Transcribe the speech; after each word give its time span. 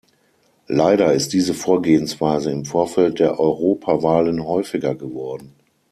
Leider 0.65 1.13
ist 1.13 1.31
diese 1.31 1.53
Vorgehensweise 1.53 2.49
im 2.49 2.65
Vorfeld 2.65 3.19
der 3.19 3.39
Europawahlen 3.39 4.43
häufiger 4.43 4.95
geworden. 4.95 5.53